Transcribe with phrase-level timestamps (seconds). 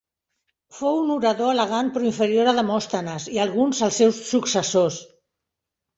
[0.77, 4.99] Fou un orador elegant però inferior a Demòstenes i alguns els seus successors.